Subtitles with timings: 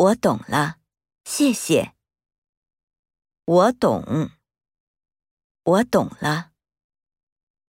[0.00, 0.78] 我懂了
[1.26, 1.92] 谢谢。
[3.44, 4.30] 我懂。
[5.62, 6.49] 我懂了。